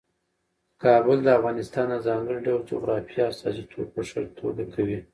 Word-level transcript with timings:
کابل 0.83 1.17
د 1.23 1.27
افغانستان 1.37 1.85
د 1.91 1.95
ځانګړي 2.07 2.39
ډول 2.45 2.61
جغرافیې 2.71 3.23
استازیتوب 3.31 3.87
په 3.95 4.01
ښه 4.09 4.21
توګه 4.39 4.63
کوي. 4.73 4.99